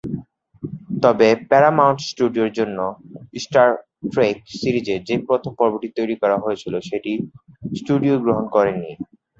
[1.03, 2.77] তবে প্যারামাউন্ট স্টুডিওর জন্য
[3.43, 3.67] স্টার
[4.11, 7.11] ট্রেক সিরিজের যে প্রথম পর্বটি তৈরি করা হয়েছিল সেটি
[7.79, 8.91] স্টুডিও গ্রহণ করেনি।